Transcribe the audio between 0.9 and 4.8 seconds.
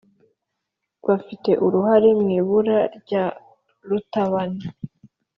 bafite uruhare mu ibura rya rutabana